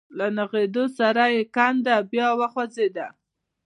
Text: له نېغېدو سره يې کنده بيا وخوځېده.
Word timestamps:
له 0.17 0.27
نېغېدو 0.37 0.83
سره 0.97 1.23
يې 1.33 1.41
کنده 1.55 1.95
بيا 2.11 2.27
وخوځېده. 2.39 3.07